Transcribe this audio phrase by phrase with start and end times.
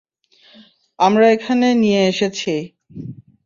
[0.99, 2.53] আমরা এখানে নিয়ে এসেছি।